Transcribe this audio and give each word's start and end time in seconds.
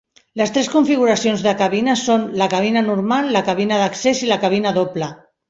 Les 0.39 0.51
tres 0.53 0.69
configuracions 0.75 1.43
de 1.47 1.53
cabina 1.59 1.95
són 2.05 2.25
la 2.43 2.47
cabina 2.55 2.83
normal, 2.89 3.31
la 3.37 3.45
cabina 3.51 3.79
d'accés 3.83 4.25
i 4.27 4.33
la 4.33 4.41
cabina 4.47 4.75
doble. 4.81 5.13